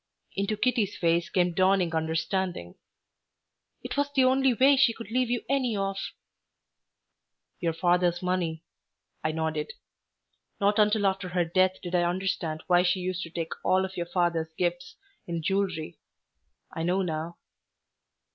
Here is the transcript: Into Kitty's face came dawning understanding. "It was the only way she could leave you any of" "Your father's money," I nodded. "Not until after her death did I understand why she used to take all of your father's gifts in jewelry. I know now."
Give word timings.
Into 0.35 0.57
Kitty's 0.57 0.97
face 0.97 1.29
came 1.29 1.53
dawning 1.53 1.93
understanding. 1.93 2.73
"It 3.83 3.95
was 3.97 4.11
the 4.11 4.23
only 4.23 4.51
way 4.51 4.75
she 4.75 4.93
could 4.95 5.11
leave 5.11 5.29
you 5.29 5.43
any 5.47 5.77
of" 5.77 5.95
"Your 7.61 7.73
father's 7.73 8.19
money," 8.23 8.63
I 9.23 9.31
nodded. 9.31 9.73
"Not 10.59 10.79
until 10.79 11.05
after 11.05 11.29
her 11.29 11.45
death 11.45 11.75
did 11.83 11.93
I 11.93 12.01
understand 12.01 12.63
why 12.65 12.81
she 12.81 12.99
used 12.99 13.21
to 13.21 13.29
take 13.29 13.51
all 13.63 13.85
of 13.85 13.95
your 13.95 14.07
father's 14.07 14.51
gifts 14.57 14.95
in 15.27 15.43
jewelry. 15.43 15.99
I 16.73 16.81
know 16.81 17.03
now." 17.03 17.37